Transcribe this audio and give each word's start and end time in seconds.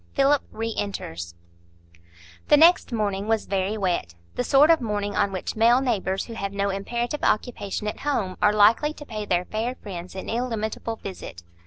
Philip 0.15 0.41
Re 0.51 0.73
enters 0.79 1.35
The 2.47 2.57
next 2.57 2.91
morning 2.91 3.27
was 3.27 3.45
very 3.45 3.77
wet,—the 3.77 4.43
sort 4.43 4.71
of 4.71 4.81
morning 4.81 5.15
on 5.15 5.31
which 5.31 5.55
male 5.55 5.79
neighbours 5.79 6.25
who 6.25 6.33
have 6.33 6.53
no 6.53 6.71
imperative 6.71 7.23
occupation 7.23 7.85
at 7.87 7.99
home 7.99 8.35
are 8.41 8.51
likely 8.51 8.93
to 8.93 9.05
pay 9.05 9.25
their 9.25 9.45
fair 9.45 9.75
friends 9.75 10.15
an 10.15 10.27
illimitable 10.27 10.95
visit. 10.95 11.43